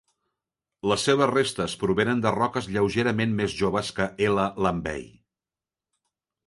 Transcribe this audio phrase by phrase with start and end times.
[0.91, 4.49] Les seves restes provenen de roques lleugerament més joves que "L.
[4.69, 5.07] lambei".